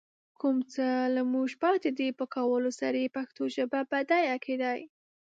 کوم 0.39 0.57
څه 0.73 0.87
له 1.15 1.21
موږ 1.33 1.49
پاتې 1.63 1.89
دي، 1.97 2.07
په 2.19 2.25
کولو 2.35 2.69
سره 2.79 2.95
يې 3.03 3.13
پښتو 3.17 3.43
ژبه 3.55 3.79
بډايه 3.89 4.37
کېدای 4.45 4.81